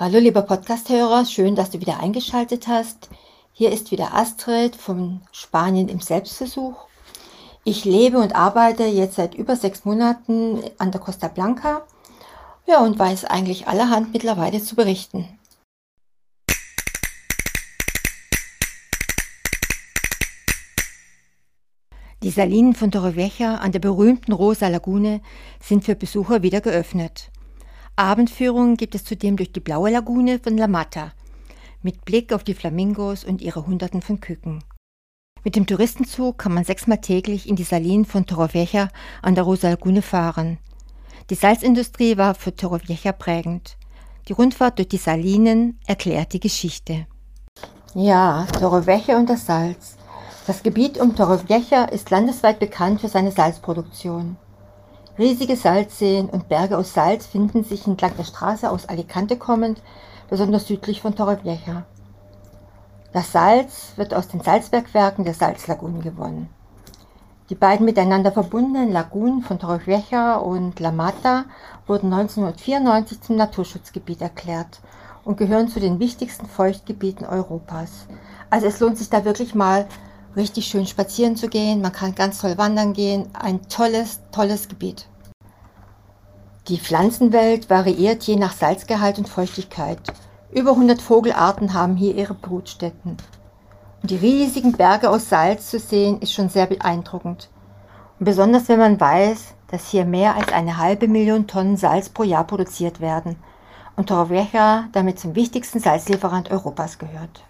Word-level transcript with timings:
Hallo 0.00 0.20
lieber 0.20 0.42
Podcasthörer, 0.42 1.24
schön, 1.24 1.56
dass 1.56 1.70
du 1.70 1.80
wieder 1.80 1.98
eingeschaltet 1.98 2.68
hast. 2.68 3.10
Hier 3.52 3.72
ist 3.72 3.90
wieder 3.90 4.14
Astrid 4.14 4.76
von 4.76 5.22
Spanien 5.32 5.88
im 5.88 5.98
Selbstversuch. 5.98 6.76
Ich 7.64 7.84
lebe 7.84 8.18
und 8.18 8.32
arbeite 8.32 8.84
jetzt 8.84 9.16
seit 9.16 9.34
über 9.34 9.56
sechs 9.56 9.84
Monaten 9.84 10.60
an 10.78 10.92
der 10.92 11.00
Costa 11.00 11.26
Blanca. 11.26 11.84
Ja, 12.68 12.78
und 12.84 12.96
weiß 12.96 13.24
eigentlich 13.24 13.66
allerhand 13.66 14.12
mittlerweile 14.12 14.62
zu 14.62 14.76
berichten. 14.76 15.36
Die 22.22 22.30
Salinen 22.30 22.76
von 22.76 22.92
Torrevieja 22.92 23.56
an 23.56 23.72
der 23.72 23.80
berühmten 23.80 24.30
Rosa 24.30 24.68
Lagune 24.68 25.22
sind 25.60 25.84
für 25.84 25.96
Besucher 25.96 26.44
wieder 26.44 26.60
geöffnet. 26.60 27.32
Abendführungen 27.98 28.76
gibt 28.76 28.94
es 28.94 29.02
zudem 29.04 29.36
durch 29.36 29.50
die 29.50 29.58
blaue 29.58 29.90
Lagune 29.90 30.38
von 30.38 30.56
La 30.56 30.68
Mata 30.68 31.12
mit 31.82 32.04
Blick 32.04 32.32
auf 32.32 32.44
die 32.44 32.54
Flamingos 32.54 33.24
und 33.24 33.42
ihre 33.42 33.66
Hunderten 33.66 34.02
von 34.02 34.20
Küken. 34.20 34.62
Mit 35.42 35.56
dem 35.56 35.66
Touristenzug 35.66 36.38
kann 36.38 36.54
man 36.54 36.64
sechsmal 36.64 37.00
täglich 37.00 37.48
in 37.48 37.56
die 37.56 37.64
Salinen 37.64 38.04
von 38.04 38.26
Torrevieja 38.26 38.88
an 39.22 39.34
der 39.34 39.44
Rosa 39.44 39.70
Lagune 39.70 40.02
fahren. 40.02 40.58
Die 41.30 41.34
Salzindustrie 41.34 42.16
war 42.16 42.34
für 42.34 42.54
Torrevieja 42.54 43.12
prägend. 43.12 43.76
Die 44.28 44.32
Rundfahrt 44.32 44.78
durch 44.78 44.88
die 44.88 44.96
Salinen 44.96 45.80
erklärt 45.86 46.32
die 46.32 46.40
Geschichte. 46.40 47.06
Ja, 47.94 48.46
Torrevieja 48.52 49.18
und 49.18 49.28
das 49.28 49.46
Salz. 49.46 49.96
Das 50.46 50.62
Gebiet 50.62 50.98
um 51.00 51.16
Torrevieja 51.16 51.84
ist 51.84 52.10
landesweit 52.10 52.60
bekannt 52.60 53.00
für 53.00 53.08
seine 53.08 53.32
Salzproduktion. 53.32 54.36
Riesige 55.18 55.56
Salzseen 55.56 56.30
und 56.30 56.48
Berge 56.48 56.78
aus 56.78 56.94
Salz 56.94 57.26
finden 57.26 57.64
sich 57.64 57.88
entlang 57.88 58.16
der 58.16 58.22
Straße 58.22 58.70
aus 58.70 58.88
Alicante 58.88 59.36
kommend, 59.36 59.82
besonders 60.30 60.68
südlich 60.68 61.00
von 61.00 61.16
Torrevieja. 61.16 61.86
Das 63.12 63.32
Salz 63.32 63.94
wird 63.96 64.14
aus 64.14 64.28
den 64.28 64.42
Salzbergwerken 64.42 65.24
der 65.24 65.34
Salzlagunen 65.34 66.02
gewonnen. 66.02 66.48
Die 67.50 67.56
beiden 67.56 67.84
miteinander 67.84 68.30
verbundenen 68.30 68.92
Lagunen 68.92 69.42
von 69.42 69.58
Torrevieja 69.58 70.36
und 70.36 70.78
La 70.78 70.92
Mata 70.92 71.46
wurden 71.88 72.12
1994 72.12 73.20
zum 73.20 73.36
Naturschutzgebiet 73.36 74.20
erklärt 74.20 74.80
und 75.24 75.36
gehören 75.36 75.66
zu 75.66 75.80
den 75.80 75.98
wichtigsten 75.98 76.46
Feuchtgebieten 76.46 77.26
Europas. 77.26 78.06
Also 78.50 78.66
es 78.66 78.78
lohnt 78.78 78.98
sich 78.98 79.10
da 79.10 79.24
wirklich 79.24 79.56
mal 79.56 79.88
richtig 80.38 80.66
schön 80.66 80.86
spazieren 80.86 81.36
zu 81.36 81.48
gehen. 81.48 81.82
Man 81.82 81.92
kann 81.92 82.14
ganz 82.14 82.40
toll 82.40 82.56
wandern 82.56 82.94
gehen. 82.94 83.28
Ein 83.34 83.68
tolles, 83.68 84.20
tolles 84.32 84.68
Gebiet. 84.68 85.06
Die 86.68 86.78
Pflanzenwelt 86.78 87.68
variiert 87.68 88.22
je 88.24 88.36
nach 88.36 88.52
Salzgehalt 88.52 89.18
und 89.18 89.28
Feuchtigkeit. 89.28 89.98
Über 90.50 90.70
100 90.70 91.02
Vogelarten 91.02 91.74
haben 91.74 91.96
hier 91.96 92.14
ihre 92.14 92.34
Brutstätten. 92.34 93.16
Und 94.02 94.10
die 94.10 94.16
riesigen 94.16 94.72
Berge 94.72 95.10
aus 95.10 95.28
Salz 95.28 95.70
zu 95.70 95.78
sehen, 95.78 96.20
ist 96.20 96.32
schon 96.32 96.48
sehr 96.48 96.66
beeindruckend. 96.66 97.50
Und 98.18 98.24
besonders 98.24 98.68
wenn 98.68 98.78
man 98.78 99.00
weiß, 99.00 99.54
dass 99.70 99.88
hier 99.88 100.04
mehr 100.04 100.36
als 100.36 100.52
eine 100.52 100.78
halbe 100.78 101.08
Million 101.08 101.46
Tonnen 101.46 101.76
Salz 101.76 102.08
pro 102.08 102.22
Jahr 102.22 102.44
produziert 102.44 103.00
werden 103.00 103.36
und 103.96 104.08
Torrevieja 104.08 104.88
damit 104.92 105.18
zum 105.18 105.34
wichtigsten 105.34 105.80
Salzlieferant 105.80 106.50
Europas 106.50 106.98
gehört. 106.98 107.44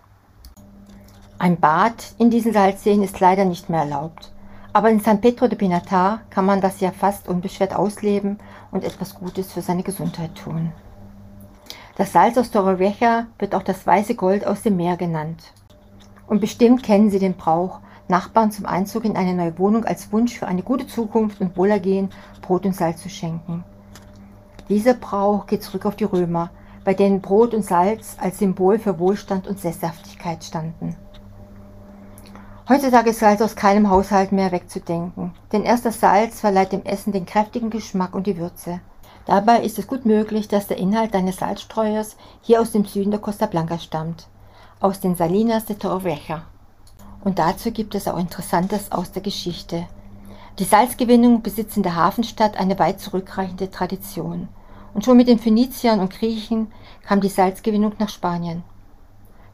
Ein 1.40 1.60
Bad 1.60 2.14
in 2.18 2.30
diesen 2.30 2.52
Salzseen 2.52 3.00
ist 3.04 3.20
leider 3.20 3.44
nicht 3.44 3.70
mehr 3.70 3.82
erlaubt. 3.82 4.32
Aber 4.72 4.90
in 4.90 4.98
San 4.98 5.20
Pedro 5.20 5.46
de 5.46 5.56
Pinatar 5.56 6.22
kann 6.30 6.44
man 6.44 6.60
das 6.60 6.80
ja 6.80 6.90
fast 6.90 7.28
unbeschwert 7.28 7.76
ausleben 7.76 8.38
und 8.72 8.82
etwas 8.82 9.14
Gutes 9.14 9.52
für 9.52 9.62
seine 9.62 9.84
Gesundheit 9.84 10.34
tun. 10.34 10.72
Das 11.96 12.12
Salz 12.12 12.36
aus 12.38 12.50
Torrevieja 12.50 13.28
wird 13.38 13.54
auch 13.54 13.62
das 13.62 13.86
weiße 13.86 14.16
Gold 14.16 14.44
aus 14.44 14.62
dem 14.62 14.76
Meer 14.76 14.96
genannt. 14.96 15.52
Und 16.26 16.40
bestimmt 16.40 16.82
kennen 16.82 17.08
Sie 17.08 17.20
den 17.20 17.34
Brauch, 17.34 17.78
Nachbarn 18.08 18.50
zum 18.50 18.66
Einzug 18.66 19.04
in 19.04 19.16
eine 19.16 19.34
neue 19.34 19.56
Wohnung 19.60 19.84
als 19.84 20.10
Wunsch 20.10 20.36
für 20.36 20.48
eine 20.48 20.64
gute 20.64 20.88
Zukunft 20.88 21.40
und 21.40 21.56
Wohlergehen 21.56 22.10
Brot 22.42 22.66
und 22.66 22.74
Salz 22.74 23.00
zu 23.00 23.08
schenken. 23.08 23.62
Dieser 24.68 24.94
Brauch 24.94 25.46
geht 25.46 25.62
zurück 25.62 25.86
auf 25.86 25.94
die 25.94 26.04
Römer, 26.04 26.50
bei 26.84 26.94
denen 26.94 27.20
Brot 27.20 27.54
und 27.54 27.64
Salz 27.64 28.16
als 28.20 28.38
Symbol 28.38 28.80
für 28.80 28.98
Wohlstand 28.98 29.46
und 29.46 29.60
Sesshaftigkeit 29.60 30.42
standen. 30.42 30.96
Heutzutage 32.68 33.10
ist 33.10 33.20
Salz 33.20 33.40
aus 33.40 33.56
keinem 33.56 33.88
Haushalt 33.88 34.30
mehr 34.30 34.52
wegzudenken, 34.52 35.32
denn 35.52 35.62
erst 35.62 35.86
das 35.86 36.00
Salz 36.00 36.40
verleiht 36.40 36.72
dem 36.72 36.84
Essen 36.84 37.12
den 37.12 37.24
kräftigen 37.24 37.70
Geschmack 37.70 38.14
und 38.14 38.26
die 38.26 38.36
Würze. 38.36 38.80
Dabei 39.24 39.62
ist 39.62 39.78
es 39.78 39.86
gut 39.86 40.04
möglich, 40.04 40.48
dass 40.48 40.66
der 40.66 40.76
Inhalt 40.76 41.14
deines 41.14 41.38
Salzstreuers 41.38 42.16
hier 42.42 42.60
aus 42.60 42.70
dem 42.72 42.84
Süden 42.84 43.10
der 43.10 43.20
Costa 43.20 43.46
Blanca 43.46 43.78
stammt, 43.78 44.26
aus 44.80 45.00
den 45.00 45.16
Salinas 45.16 45.64
de 45.64 45.76
Torrevieja. 45.76 46.42
Und 47.24 47.38
dazu 47.38 47.72
gibt 47.72 47.94
es 47.94 48.06
auch 48.06 48.18
Interessantes 48.18 48.92
aus 48.92 49.12
der 49.12 49.22
Geschichte. 49.22 49.86
Die 50.58 50.64
Salzgewinnung 50.64 51.40
besitzt 51.40 51.78
in 51.78 51.82
der 51.82 51.96
Hafenstadt 51.96 52.58
eine 52.58 52.78
weit 52.78 53.00
zurückreichende 53.00 53.70
Tradition. 53.70 54.48
Und 54.92 55.06
schon 55.06 55.16
mit 55.16 55.28
den 55.28 55.38
Phöniziern 55.38 56.00
und 56.00 56.12
Griechen 56.12 56.70
kam 57.06 57.22
die 57.22 57.30
Salzgewinnung 57.30 57.94
nach 57.98 58.10
Spanien. 58.10 58.62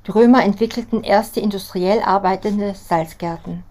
Die 0.07 0.11
Römer 0.11 0.45
entwickelten 0.45 1.03
erste 1.03 1.41
industriell 1.41 2.03
arbeitende 2.03 2.75
Salzgärten. 2.75 3.63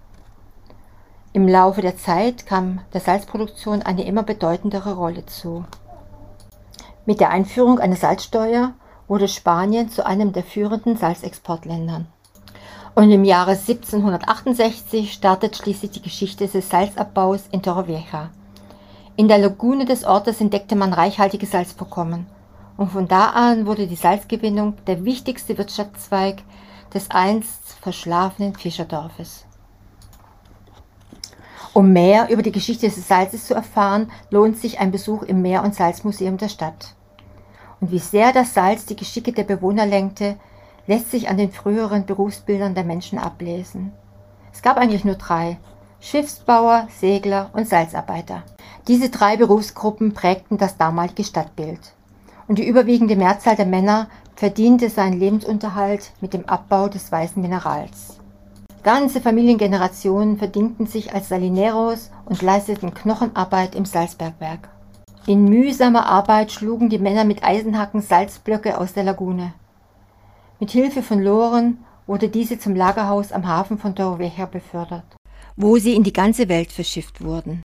Im 1.31 1.47
Laufe 1.47 1.81
der 1.81 1.95
Zeit 1.95 2.47
kam 2.47 2.79
der 2.91 3.01
Salzproduktion 3.01 3.83
eine 3.83 4.03
immer 4.05 4.23
bedeutendere 4.23 4.95
Rolle 4.95 5.27
zu. 5.27 5.63
Mit 7.05 7.19
der 7.19 7.29
Einführung 7.29 7.79
einer 7.79 7.95
Salzsteuer 7.95 8.73
wurde 9.07 9.27
Spanien 9.27 9.89
zu 9.89 10.07
einem 10.07 10.33
der 10.33 10.43
führenden 10.43 10.97
Salzexportländern. 10.97 12.07
Und 12.95 13.11
im 13.11 13.25
Jahre 13.25 13.51
1768 13.51 15.13
startet 15.13 15.55
schließlich 15.55 15.91
die 15.91 16.01
Geschichte 16.01 16.47
des 16.47 16.67
Salzabbaus 16.67 17.43
in 17.51 17.61
Torrevieja. 17.61 18.31
In 19.15 19.27
der 19.27 19.37
Lagune 19.37 19.85
des 19.85 20.03
Ortes 20.03 20.41
entdeckte 20.41 20.75
man 20.75 20.93
reichhaltige 20.93 21.45
Salzvorkommen 21.45 22.25
und 22.77 22.91
von 22.91 23.07
da 23.07 23.27
an 23.27 23.65
wurde 23.65 23.87
die 23.87 23.95
Salzgewinnung 23.95 24.75
der 24.87 25.05
wichtigste 25.05 25.57
Wirtschaftszweig 25.57 26.41
des 26.93 27.11
einst 27.11 27.73
verschlafenen 27.81 28.55
Fischerdorfes. 28.55 29.45
Um 31.73 31.91
mehr 31.91 32.29
über 32.29 32.43
die 32.43 32.51
Geschichte 32.51 32.87
des 32.87 33.07
Salzes 33.07 33.47
zu 33.47 33.55
erfahren, 33.55 34.11
lohnt 34.29 34.57
sich 34.57 34.79
ein 34.79 34.91
Besuch 34.91 35.23
im 35.23 35.41
Meer- 35.41 35.63
und 35.63 35.73
Salzmuseum 35.73 36.37
der 36.37 36.49
Stadt. 36.49 36.93
Und 37.79 37.91
wie 37.91 37.99
sehr 37.99 38.31
das 38.31 38.53
Salz 38.53 38.85
die 38.85 38.95
Geschicke 38.95 39.33
der 39.33 39.43
Bewohner 39.43 39.85
lenkte, 39.85 40.37
lässt 40.85 41.09
sich 41.09 41.29
an 41.29 41.37
den 41.37 41.51
früheren 41.51 42.05
Berufsbildern 42.05 42.75
der 42.75 42.83
Menschen 42.83 43.17
ablesen. 43.17 43.91
Es 44.51 44.61
gab 44.61 44.77
eigentlich 44.77 45.03
nur 45.03 45.15
drei, 45.15 45.57
Schiffsbauer, 45.99 46.87
Segler 46.99 47.49
und 47.53 47.67
Salzarbeiter. 47.67 48.43
Diese 48.87 49.09
drei 49.09 49.37
Berufsgruppen 49.37 50.13
prägten 50.13 50.57
das 50.57 50.77
damalige 50.77 51.23
Stadtbild 51.23 51.79
und 52.47 52.59
die 52.59 52.67
überwiegende 52.67 53.15
Mehrzahl 53.15 53.55
der 53.55 53.65
Männer 53.65 54.07
verdiente 54.35 54.89
seinen 54.89 55.19
Lebensunterhalt 55.19 56.11
mit 56.21 56.33
dem 56.33 56.45
Abbau 56.45 56.87
des 56.87 57.11
weißen 57.11 57.41
Minerals. 57.41 58.19
Ganze 58.83 59.21
Familiengenerationen 59.21 60.37
verdingten 60.37 60.87
sich 60.87 61.13
als 61.13 61.29
Salineros 61.29 62.11
und 62.25 62.41
leisteten 62.41 62.93
Knochenarbeit 62.93 63.75
im 63.75 63.85
Salzbergwerk. 63.85 64.69
In 65.25 65.45
mühsamer 65.45 66.05
Arbeit 66.05 66.51
schlugen 66.51 66.89
die 66.89 66.99
Männer 66.99 67.23
mit 67.23 67.45
Eisenhacken 67.45 68.01
Salzblöcke 68.01 68.77
aus 68.77 68.91
der 68.91 69.05
Lagune. 69.05 69.53
Mit 70.59 70.71
Hilfe 70.71 71.01
von 71.01 71.21
Loren 71.21 71.77
wurde 72.07 72.27
diese 72.27 72.59
zum 72.59 72.75
Lagerhaus 72.75 73.31
am 73.31 73.47
Hafen 73.47 73.77
von 73.77 73.95
Torrevieja 73.95 74.47
befördert, 74.47 75.05
wo 75.55 75.77
sie 75.77 75.95
in 75.95 76.03
die 76.03 76.11
ganze 76.11 76.49
Welt 76.49 76.73
verschifft 76.73 77.23
wurden. 77.23 77.61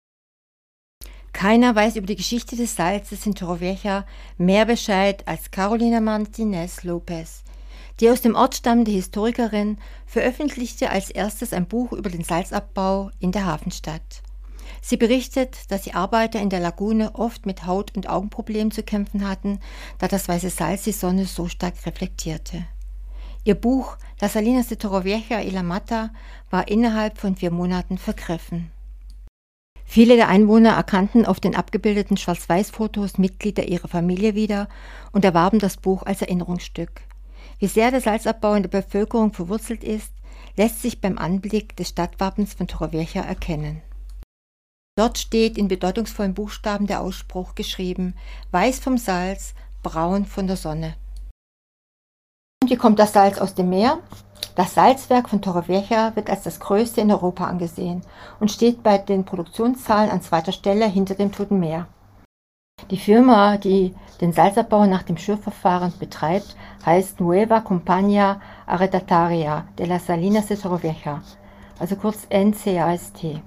Keiner 1.37 1.75
weiß 1.75 1.97
über 1.97 2.07
die 2.07 2.15
Geschichte 2.15 2.55
des 2.55 2.75
Salzes 2.75 3.27
in 3.27 3.35
Torrevieja 3.35 4.07
mehr 4.39 4.65
Bescheid 4.65 5.21
als 5.27 5.51
Carolina 5.51 6.01
Martinez 6.01 6.83
Lopez. 6.83 7.43
Die 7.99 8.09
aus 8.09 8.21
dem 8.21 8.33
Ort 8.33 8.55
stammende 8.55 8.89
Historikerin 8.89 9.77
veröffentlichte 10.07 10.89
als 10.89 11.11
erstes 11.11 11.53
ein 11.53 11.67
Buch 11.67 11.91
über 11.91 12.09
den 12.09 12.23
Salzabbau 12.23 13.11
in 13.19 13.31
der 13.31 13.45
Hafenstadt. 13.45 14.23
Sie 14.81 14.97
berichtet, 14.97 15.69
dass 15.69 15.83
die 15.83 15.93
Arbeiter 15.93 16.39
in 16.39 16.49
der 16.49 16.59
Lagune 16.59 17.13
oft 17.13 17.45
mit 17.45 17.67
Haut- 17.67 17.95
und 17.95 18.09
Augenproblemen 18.09 18.71
zu 18.71 18.81
kämpfen 18.81 19.29
hatten, 19.29 19.59
da 19.99 20.07
das 20.07 20.27
weiße 20.27 20.49
Salz 20.49 20.85
die 20.85 20.91
Sonne 20.91 21.25
so 21.25 21.47
stark 21.47 21.85
reflektierte. 21.85 22.65
Ihr 23.43 23.53
Buch 23.53 23.97
Las 24.19 24.33
Salinas 24.33 24.69
de 24.69 24.77
Torrevieja 24.77 25.43
y 25.43 25.51
la 25.51 25.61
Mata 25.61 26.09
war 26.49 26.67
innerhalb 26.67 27.19
von 27.19 27.35
vier 27.35 27.51
Monaten 27.51 27.99
vergriffen. 27.99 28.71
Viele 29.97 30.15
der 30.15 30.27
Einwohner 30.27 30.73
erkannten 30.73 31.25
auf 31.25 31.39
den 31.39 31.55
abgebildeten 31.55 32.17
Schwarz-Weiß-Fotos 32.17 33.17
Mitglieder 33.17 33.67
ihrer 33.67 33.87
Familie 33.87 34.35
wieder 34.35 34.69
und 35.11 35.25
erwarben 35.25 35.57
das 35.57 35.77
Buch 35.77 36.03
als 36.03 36.21
Erinnerungsstück. 36.21 37.01
Wie 37.57 37.65
sehr 37.65 37.89
der 37.89 38.01
Salzabbau 38.01 38.53
in 38.53 38.61
der 38.61 38.69
Bevölkerung 38.69 39.33
verwurzelt 39.33 39.83
ist, 39.83 40.11
lässt 40.55 40.83
sich 40.83 41.01
beim 41.01 41.17
Anblick 41.17 41.75
des 41.77 41.89
Stadtwappens 41.89 42.53
von 42.53 42.67
Torrevieja 42.67 43.23
erkennen. 43.23 43.81
Dort 44.95 45.17
steht 45.17 45.57
in 45.57 45.67
bedeutungsvollen 45.67 46.35
Buchstaben 46.35 46.85
der 46.85 47.01
Ausspruch 47.01 47.55
geschrieben: 47.55 48.13
Weiß 48.51 48.77
vom 48.77 48.99
Salz, 48.99 49.55
braun 49.81 50.27
von 50.27 50.45
der 50.45 50.57
Sonne. 50.57 50.95
Und 52.61 52.69
wie 52.69 52.77
kommt 52.77 52.99
das 52.99 53.13
Salz 53.13 53.39
aus 53.39 53.55
dem 53.55 53.71
Meer? 53.71 53.97
Das 54.55 54.73
Salzwerk 54.73 55.29
von 55.29 55.41
Torrevieja 55.41 56.15
wird 56.15 56.29
als 56.29 56.43
das 56.43 56.59
größte 56.59 57.01
in 57.01 57.11
Europa 57.11 57.45
angesehen 57.45 58.01
und 58.39 58.51
steht 58.51 58.81
bei 58.81 58.97
den 58.97 59.23
Produktionszahlen 59.23 60.09
an 60.09 60.21
zweiter 60.21 60.51
Stelle 60.51 60.87
hinter 60.87 61.15
dem 61.15 61.31
Toten 61.31 61.59
Meer. 61.59 61.87
Die 62.89 62.97
Firma, 62.97 63.57
die 63.57 63.93
den 64.21 64.33
Salzabbau 64.33 64.85
nach 64.85 65.03
dem 65.03 65.17
Schürfverfahren 65.17 65.93
betreibt, 65.99 66.55
heißt 66.85 67.19
Nueva 67.19 67.57
Compañía 67.59 68.39
Arrendataria 68.65 69.65
de 69.77 69.85
las 69.87 70.05
Salinas 70.05 70.47
de 70.47 70.57
Torrevieja, 70.57 71.21
also 71.79 71.95
kurz 71.95 72.27
NCAST. 72.29 73.41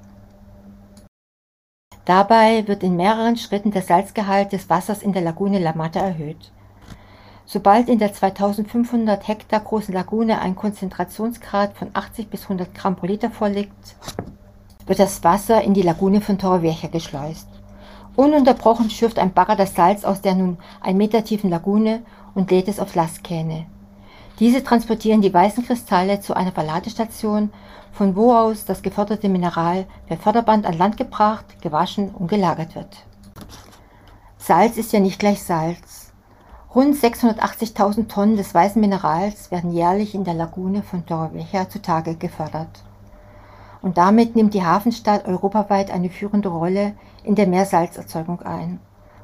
Dabei 2.04 2.66
wird 2.66 2.82
in 2.82 2.96
mehreren 2.96 3.36
Schritten 3.36 3.70
der 3.70 3.82
Salzgehalt 3.82 4.52
des 4.52 4.68
Wassers 4.68 5.02
in 5.02 5.12
der 5.12 5.22
Lagune 5.22 5.58
La 5.58 5.74
Mata 5.74 6.00
erhöht. 6.00 6.52
Sobald 7.52 7.88
in 7.88 7.98
der 7.98 8.12
2500 8.12 9.26
Hektar 9.26 9.58
großen 9.58 9.92
Lagune 9.92 10.40
ein 10.40 10.54
Konzentrationsgrad 10.54 11.76
von 11.76 11.90
80 11.94 12.30
bis 12.30 12.44
100 12.44 12.72
Gramm 12.72 12.94
pro 12.94 13.06
Liter 13.06 13.28
vorliegt, 13.28 13.96
wird 14.86 15.00
das 15.00 15.24
Wasser 15.24 15.60
in 15.60 15.74
die 15.74 15.82
Lagune 15.82 16.20
von 16.20 16.38
Torrevieja 16.38 16.88
geschleust. 16.88 17.48
Ununterbrochen 18.14 18.88
schürft 18.88 19.18
ein 19.18 19.32
Bagger 19.32 19.56
das 19.56 19.74
Salz 19.74 20.04
aus 20.04 20.20
der 20.20 20.36
nun 20.36 20.58
ein 20.80 20.96
Meter 20.96 21.24
tiefen 21.24 21.50
Lagune 21.50 22.02
und 22.36 22.52
lädt 22.52 22.68
es 22.68 22.78
auf 22.78 22.94
Lastkähne. 22.94 23.66
Diese 24.38 24.62
transportieren 24.62 25.20
die 25.20 25.34
weißen 25.34 25.66
Kristalle 25.66 26.20
zu 26.20 26.34
einer 26.36 26.52
Verladestation, 26.52 27.50
von 27.90 28.14
wo 28.14 28.32
aus 28.32 28.64
das 28.64 28.80
geförderte 28.80 29.28
Mineral 29.28 29.86
per 30.06 30.18
Förderband 30.18 30.66
an 30.66 30.78
Land 30.78 30.96
gebracht, 30.96 31.60
gewaschen 31.60 32.10
und 32.10 32.28
gelagert 32.28 32.76
wird. 32.76 32.98
Salz 34.38 34.76
ist 34.76 34.92
ja 34.92 35.00
nicht 35.00 35.18
gleich 35.18 35.42
Salz. 35.42 35.99
Rund 36.72 36.94
680.000 36.94 38.06
Tonnen 38.06 38.36
des 38.36 38.54
weißen 38.54 38.80
Minerals 38.80 39.50
werden 39.50 39.72
jährlich 39.72 40.14
in 40.14 40.22
der 40.22 40.34
Lagune 40.34 40.84
von 40.84 41.04
Torrevieja 41.04 41.68
zutage 41.68 42.14
gefördert. 42.14 42.84
Und 43.82 43.98
damit 43.98 44.36
nimmt 44.36 44.54
die 44.54 44.64
Hafenstadt 44.64 45.26
europaweit 45.26 45.90
eine 45.90 46.10
führende 46.10 46.48
Rolle 46.48 46.94
in 47.24 47.34
der 47.34 47.48
Meersalzerzeugung 47.48 48.42
ein 48.42 48.78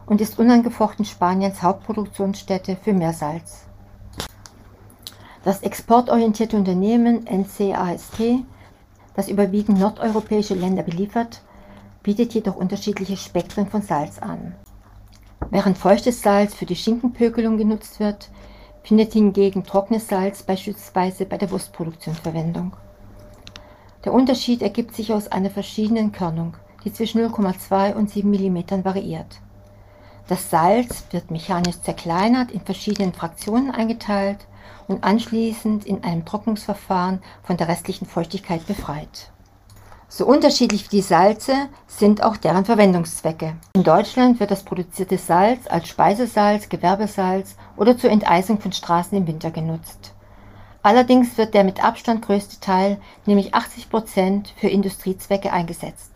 und 0.06 0.20
ist 0.20 0.40
unangefochten 0.40 1.04
Spaniens 1.04 1.62
Hauptproduktionsstätte 1.62 2.76
für 2.82 2.93
Meersalz. 2.93 3.66
Das 5.44 5.62
exportorientierte 5.62 6.56
Unternehmen 6.56 7.26
NCAST, 7.31 8.43
das 9.14 9.28
überwiegend 9.28 9.78
nordeuropäische 9.78 10.54
Länder 10.54 10.82
beliefert, 10.82 11.43
bietet 12.02 12.34
jedoch 12.34 12.56
unterschiedliche 12.56 13.16
Spektren 13.16 13.69
von 13.69 13.82
Salz 13.82 14.19
an. 14.19 14.56
Während 15.50 15.78
feuchtes 15.78 16.22
Salz 16.22 16.54
für 16.54 16.66
die 16.66 16.76
Schinkenpökelung 16.76 17.56
genutzt 17.56 18.00
wird, 18.00 18.31
findet 18.82 19.12
hingegen 19.12 19.64
trockenes 19.64 20.08
Salz 20.08 20.43
beispielsweise 20.43 21.25
bei 21.26 21.38
der 21.38 21.50
Wurstproduktion 21.50 22.14
Verwendung. 22.14 22.76
Der 24.04 24.12
Unterschied 24.12 24.62
ergibt 24.62 24.94
sich 24.94 25.12
aus 25.12 25.28
einer 25.28 25.50
verschiedenen 25.50 26.12
Körnung, 26.12 26.54
die 26.84 26.93
zwischen 26.93 27.20
0,2 27.20 27.94
und 27.94 28.10
7 28.10 28.31
mm 28.31 28.84
variiert. 28.84 29.40
Das 30.28 30.50
Salz 30.50 31.04
wird 31.10 31.31
mechanisch 31.31 31.81
zerkleinert, 31.81 32.50
in 32.50 32.60
verschiedenen 32.60 33.12
Fraktionen 33.12 33.70
eingeteilt 33.70 34.46
und 34.88 35.04
anschließend 35.04 35.84
in 35.84 36.02
einem 36.02 36.25
Trocknungsverfahren 36.25 37.22
von 37.43 37.56
der 37.56 37.69
restlichen 37.69 38.06
Feuchtigkeit 38.06 38.66
befreit. 38.66 39.32
So 40.08 40.25
unterschiedlich 40.25 40.85
wie 40.85 40.97
die 40.97 41.03
Salze 41.03 41.53
sind 41.88 42.23
auch 42.23 42.37
deren 42.37 42.64
Verwendungszwecke. 42.64 43.56
In 43.75 43.82
Deutschland 43.82 44.38
wird 44.38 44.53
das 44.53 44.62
produzierte 44.62 45.19
Salz 45.19 45.67
als 45.67 45.88
Speisesalz, 45.88 46.69
Gewerbesalz 46.69 47.56
oder 47.76 47.99
zur 47.99 48.11
Enteisung 48.11 48.61
von 48.61 48.73
Straßen 48.73 49.19
im 49.19 49.26
Winter 49.26 49.50
genutzt. 49.50 50.14
Allerdings 50.82 51.37
wird 51.37 51.55
der 51.55 51.64
mit 51.64 51.82
Abstand 51.82 52.25
größte 52.25 52.61
Teil, 52.61 52.99
nämlich 53.26 53.53
80 53.55 53.91
Prozent, 53.91 54.55
für 54.56 54.69
Industriezwecke 54.69 55.53
eingesetzt. 55.53 56.12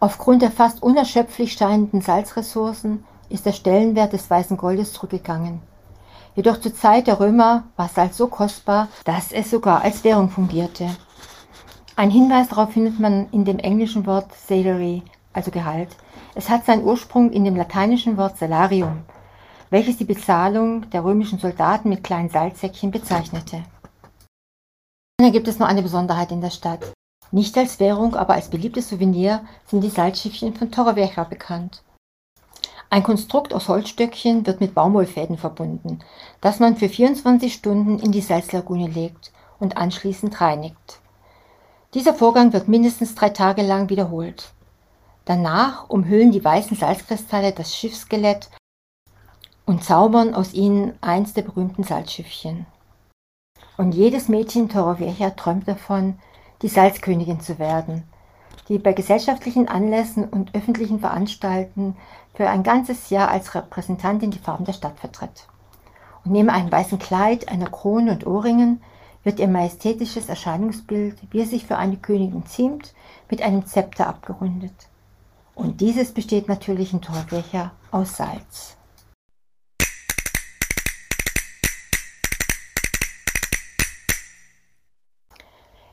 Aufgrund 0.00 0.42
der 0.42 0.50
fast 0.50 0.82
unerschöpflich 0.82 1.52
steinenden 1.52 2.00
Salzressourcen 2.00 3.04
ist 3.28 3.46
der 3.46 3.52
Stellenwert 3.52 4.12
des 4.12 4.28
weißen 4.28 4.56
Goldes 4.56 4.92
zurückgegangen. 4.92 5.62
Jedoch 6.34 6.60
zur 6.60 6.74
Zeit 6.74 7.06
der 7.06 7.20
Römer 7.20 7.62
war 7.76 7.88
Salz 7.88 8.16
so 8.16 8.26
kostbar, 8.26 8.88
dass 9.04 9.30
es 9.30 9.50
sogar 9.50 9.82
als 9.82 10.02
Währung 10.02 10.28
fungierte. 10.28 10.90
Ein 11.98 12.10
Hinweis 12.10 12.50
darauf 12.50 12.72
findet 12.72 13.00
man 13.00 13.30
in 13.32 13.46
dem 13.46 13.58
englischen 13.58 14.04
Wort 14.04 14.30
salary, 14.34 15.02
also 15.32 15.50
Gehalt. 15.50 15.96
Es 16.34 16.50
hat 16.50 16.66
seinen 16.66 16.84
Ursprung 16.84 17.32
in 17.32 17.44
dem 17.44 17.56
lateinischen 17.56 18.18
Wort 18.18 18.36
salarium, 18.36 19.04
welches 19.70 19.96
die 19.96 20.04
Bezahlung 20.04 20.90
der 20.90 21.04
römischen 21.04 21.38
Soldaten 21.38 21.88
mit 21.88 22.04
kleinen 22.04 22.28
Salzsäckchen 22.28 22.90
bezeichnete. 22.90 23.62
Dann 25.16 25.32
gibt 25.32 25.48
es 25.48 25.58
noch 25.58 25.68
eine 25.68 25.80
Besonderheit 25.80 26.30
in 26.32 26.42
der 26.42 26.50
Stadt. 26.50 26.92
Nicht 27.30 27.56
als 27.56 27.80
Währung, 27.80 28.14
aber 28.14 28.34
als 28.34 28.50
beliebtes 28.50 28.90
Souvenir 28.90 29.40
sind 29.66 29.80
die 29.80 29.88
Salzschiffchen 29.88 30.54
von 30.54 30.70
Torrevieja 30.70 31.24
bekannt. 31.24 31.82
Ein 32.90 33.04
Konstrukt 33.04 33.54
aus 33.54 33.68
Holzstöckchen 33.68 34.46
wird 34.46 34.60
mit 34.60 34.74
Baumwollfäden 34.74 35.38
verbunden, 35.38 36.00
das 36.42 36.60
man 36.60 36.76
für 36.76 36.90
24 36.90 37.54
Stunden 37.54 37.98
in 37.98 38.12
die 38.12 38.20
Salzlagune 38.20 38.86
legt 38.86 39.32
und 39.58 39.78
anschließend 39.78 40.38
reinigt. 40.42 41.00
Dieser 41.94 42.14
Vorgang 42.14 42.52
wird 42.52 42.68
mindestens 42.68 43.14
drei 43.14 43.30
Tage 43.30 43.62
lang 43.62 43.88
wiederholt. 43.88 44.52
Danach 45.24 45.88
umhüllen 45.88 46.30
die 46.30 46.44
weißen 46.44 46.76
Salzkristalle 46.76 47.52
das 47.52 47.74
Schiffsskelett 47.74 48.50
und 49.64 49.82
zaubern 49.82 50.34
aus 50.34 50.52
ihnen 50.54 50.96
eins 51.00 51.34
der 51.34 51.42
berühmten 51.42 51.82
Salzschiffchen. 51.82 52.66
Und 53.76 53.92
jedes 53.94 54.28
Mädchen 54.28 54.68
Torrevieja 54.68 55.30
träumt 55.30 55.68
davon, 55.68 56.18
die 56.62 56.68
Salzkönigin 56.68 57.40
zu 57.40 57.58
werden, 57.58 58.04
die 58.68 58.78
bei 58.78 58.92
gesellschaftlichen 58.92 59.68
Anlässen 59.68 60.24
und 60.24 60.54
öffentlichen 60.54 61.00
Veranstaltungen 61.00 61.96
für 62.34 62.48
ein 62.48 62.62
ganzes 62.62 63.10
Jahr 63.10 63.28
als 63.30 63.54
Repräsentantin 63.54 64.30
die 64.30 64.38
Farben 64.38 64.64
der 64.64 64.72
Stadt 64.72 64.98
vertritt. 64.98 65.46
Und 66.24 66.32
neben 66.32 66.50
einem 66.50 66.72
weißen 66.72 66.98
Kleid, 66.98 67.48
einer 67.48 67.70
Krone 67.70 68.12
und 68.12 68.26
Ohrringen 68.26 68.82
wird 69.26 69.40
ihr 69.40 69.48
majestätisches 69.48 70.28
Erscheinungsbild, 70.28 71.18
wie 71.32 71.40
es 71.40 71.50
sich 71.50 71.66
für 71.66 71.76
eine 71.76 71.96
Königin 71.96 72.46
ziemt, 72.46 72.94
mit 73.28 73.42
einem 73.42 73.66
Zepter 73.66 74.06
abgerundet. 74.06 74.72
Und 75.56 75.80
dieses 75.80 76.14
besteht 76.14 76.46
natürlich 76.46 76.92
in 76.92 77.02
Torfächer 77.02 77.72
aus 77.90 78.16
Salz. 78.16 78.76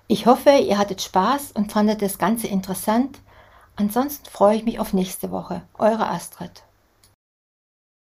Ich 0.07 0.27
hoffe, 0.27 0.51
ihr 0.51 0.77
hattet 0.77 1.01
Spaß 1.01 1.53
und 1.53 1.71
fandet 1.71 2.03
das 2.03 2.19
Ganze 2.19 2.45
interessant. 2.45 3.19
Ansonsten 3.75 4.29
freue 4.29 4.57
ich 4.57 4.63
mich 4.63 4.79
auf 4.79 4.93
nächste 4.93 5.31
Woche. 5.31 5.63
Eure 5.79 6.07
Astrid. 6.07 6.63